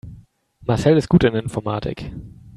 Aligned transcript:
Marcel 0.67 0.97
ist 0.97 1.09
gut 1.09 1.25
in 1.25 1.35
Informatik. 1.35 2.09